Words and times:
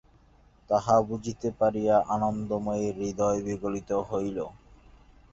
তাহা 0.69 0.95
বুঝিতে 1.09 1.49
পারিয়া 1.59 1.95
আনন্দময়ীর 2.15 2.95
হৃদয় 3.01 3.39
বিগলিত 3.47 3.91
হইল। 4.09 4.37